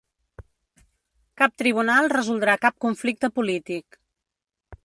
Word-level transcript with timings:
Cap 1.41 1.53
tribunal 1.63 2.11
resoldrà 2.15 2.57
cap 2.67 2.81
conflicte 2.87 3.33
polític. 3.37 4.01